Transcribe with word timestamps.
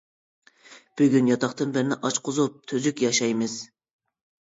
بۈگۈن 1.01 1.27
ياتاقتىن 1.31 1.73
بىرنى 1.75 1.97
ئاچقۇزۇپ 2.07 2.55
تۈزۈك 2.73 3.05
ياشايمىز. 3.05 3.59